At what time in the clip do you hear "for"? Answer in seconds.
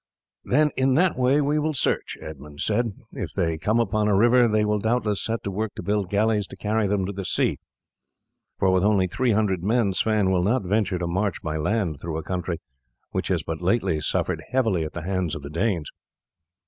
8.57-8.71